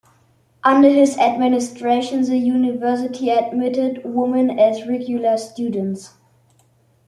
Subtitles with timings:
[0.63, 6.13] Under his administration, the university admitted women as regular students.